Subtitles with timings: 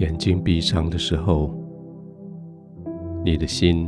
[0.00, 1.50] 眼睛闭上的时候，
[3.22, 3.86] 你的心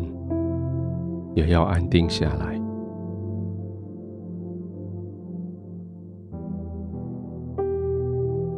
[1.34, 2.60] 也要安定下来。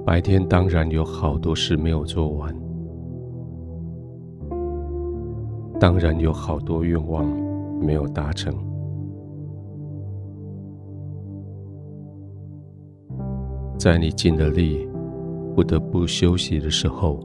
[0.05, 2.53] 白天当然有好多事没有做完，
[5.79, 7.25] 当然有好多愿望
[7.81, 8.53] 没有达成，
[13.79, 14.89] 在你尽了力，
[15.55, 17.21] 不得不休息的时候，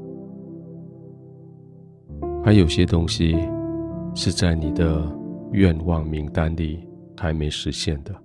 [2.43, 3.37] 还有些东西
[4.15, 5.05] 是在你的
[5.51, 8.15] 愿望名单里还没实现的。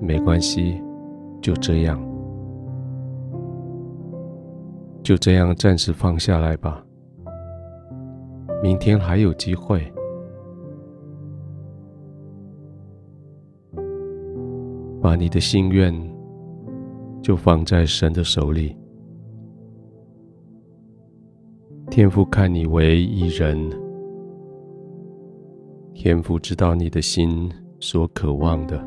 [0.00, 0.82] 没关系，
[1.40, 2.02] 就这样，
[5.02, 6.84] 就这样暂时放下来吧。
[8.62, 9.80] 明天还有机会，
[15.00, 15.94] 把你的心愿
[17.22, 18.76] 就放在神的手里。
[21.94, 23.70] 天父看你为一人，
[25.92, 28.82] 天父知道你的心所渴望的。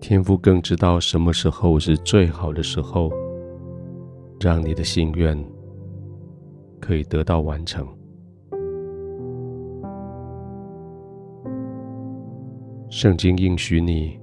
[0.00, 3.08] 天父更知道什么时候是最好的时候，
[4.40, 5.38] 让你的心愿
[6.80, 7.86] 可以得到完成。
[12.90, 14.18] 圣经应许你，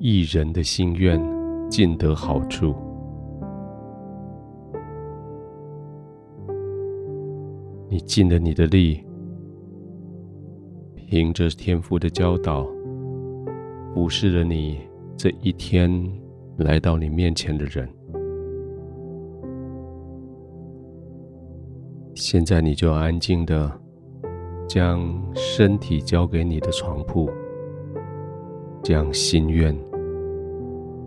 [0.00, 1.22] 一人的心愿
[1.70, 2.74] 尽得好处。
[7.96, 9.02] 你尽了你的力，
[10.94, 12.62] 凭着天父的教导，
[13.94, 14.78] 服侍了你。
[15.16, 15.90] 这一天
[16.58, 17.88] 来到你面前的人，
[22.14, 23.72] 现在你就安静的
[24.68, 27.30] 将身体交给你的床铺，
[28.82, 29.74] 将心愿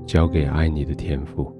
[0.07, 1.55] 交给爱你的天父，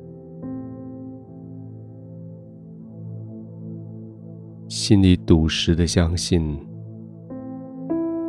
[4.70, 6.56] 心里笃实的相信，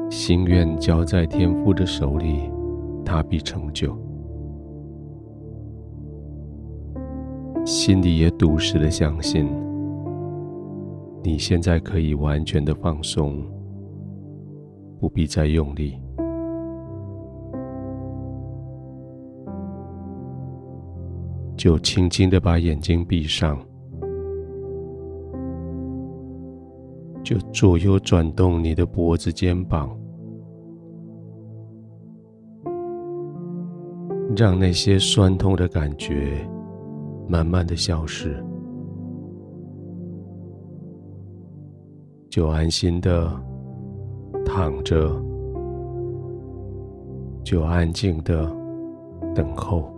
[0.09, 2.51] 心愿交在天父的手里，
[3.05, 3.95] 他必成就。
[7.67, 9.47] 心里也笃实的相信，
[11.23, 13.45] 你现在可以完全的放松，
[14.99, 15.99] 不必再用力，
[21.55, 23.59] 就轻轻的把眼睛闭上，
[27.31, 29.97] 就左右转动你的脖子、肩膀，
[34.37, 36.45] 让那些酸痛的感觉。
[37.29, 38.45] 慢慢的消失，
[42.29, 43.31] 就安心的
[44.45, 45.15] 躺着，
[47.45, 48.53] 就安静的
[49.33, 49.89] 等候，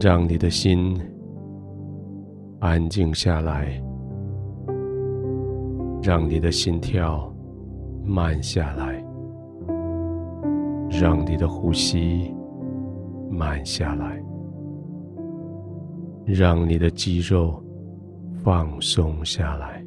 [0.00, 0.98] 让你的心
[2.60, 3.82] 安静下来，
[6.02, 7.32] 让你的心跳
[8.04, 9.04] 慢下来，
[10.90, 12.34] 让你的呼吸。
[13.28, 14.22] 慢下来，
[16.24, 17.62] 让你的肌肉
[18.42, 19.84] 放松下来。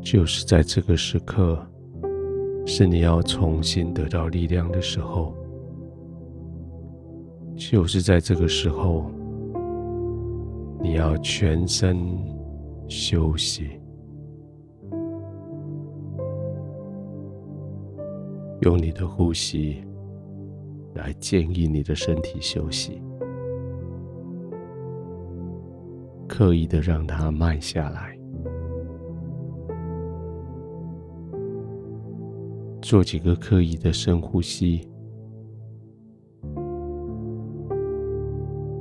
[0.00, 1.64] 就是在这个时刻，
[2.66, 5.34] 是你要重新得到力量的时候。
[7.56, 9.10] 就是在这个时候，
[10.80, 11.96] 你要全身
[12.88, 13.80] 休息。
[18.60, 19.84] 用你的呼吸
[20.94, 23.02] 来建议你的身体休息，
[26.26, 28.18] 刻意的让它慢下来，
[32.80, 34.88] 做几个刻意的深呼吸，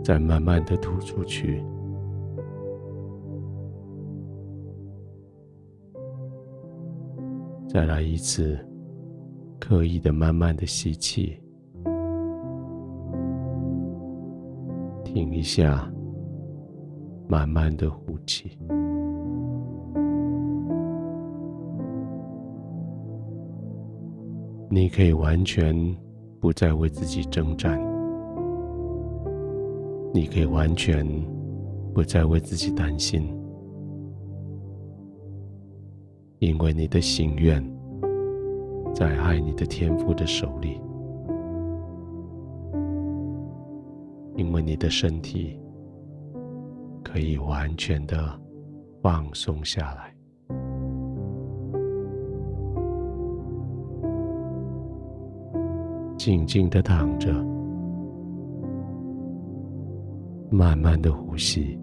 [0.03, 1.63] 再慢慢的吐出去，
[7.67, 8.59] 再来一次。
[9.65, 11.39] 刻意的、慢慢的吸气，
[15.05, 15.89] 停一下，
[17.29, 18.57] 慢慢的呼气。
[24.69, 25.73] 你可以完全
[26.41, 27.79] 不再为自己征战，
[30.13, 31.04] 你可以完全
[31.92, 33.36] 不再为自己担心。
[36.38, 37.63] 因为你的心愿
[38.94, 40.80] 在爱你的天赋的手里。
[44.36, 45.60] 因为你的身体
[47.04, 48.39] 可以完全的
[49.01, 50.13] 放松下来。
[56.18, 57.52] 静静的躺着。
[60.53, 61.79] 慢慢的呼吸。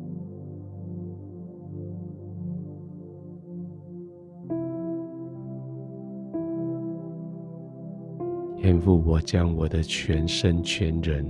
[8.56, 11.26] 天父，我将我的全身、全人、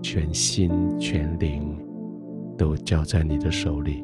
[0.00, 1.76] 全心、全灵
[2.56, 4.02] 都交在你的手里。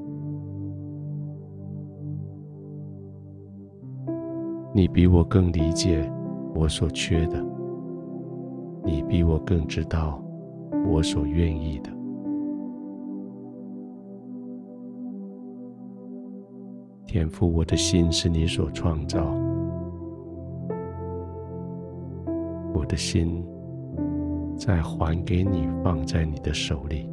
[4.75, 6.07] 你比我更理解
[6.55, 7.43] 我所缺的，
[8.85, 10.22] 你比我更知道
[10.85, 11.91] 我所愿意的。
[17.07, 19.23] 天赋，我的心是你所创造。
[22.75, 23.45] 我的心
[24.57, 27.09] 再还给你，放在你的手里。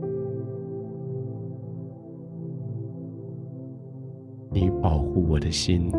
[4.51, 5.91] 你保护我的心，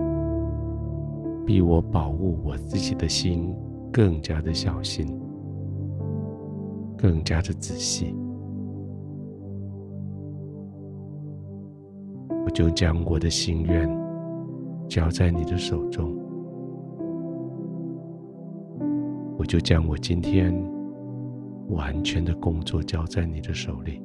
[1.46, 3.54] 比我保护我自己的心
[3.92, 5.06] 更加的小心，
[7.00, 8.14] 更加的仔细。
[12.44, 13.88] 我就将我的心愿
[14.88, 16.14] 交在你的手中。
[19.38, 20.52] 我就将我今天
[21.68, 24.02] 完全的工作交在你的手里。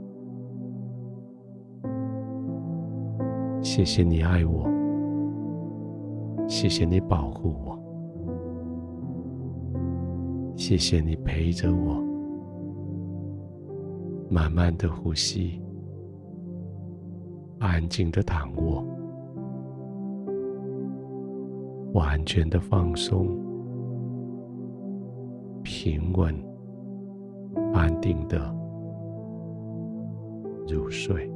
[3.61, 4.69] 谢谢你爱我，
[6.47, 7.77] 谢谢你保护我，
[10.55, 12.01] 谢谢你陪着我，
[14.29, 15.61] 慢慢的呼吸，
[17.59, 18.83] 安静的躺卧，
[21.93, 23.27] 完全的放松。
[25.63, 26.35] 平稳、
[27.73, 28.53] 安定的
[30.67, 31.34] 入睡。